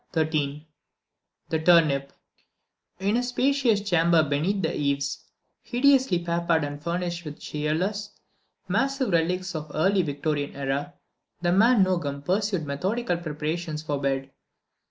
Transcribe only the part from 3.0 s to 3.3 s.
a